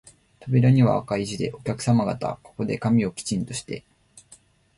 [0.39, 3.85] 扉には赤い字で、お客さま方、ここで髪をきちんとして、